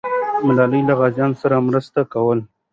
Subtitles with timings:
[0.45, 2.43] ملالۍ له غازیانو سره مرسته کوله.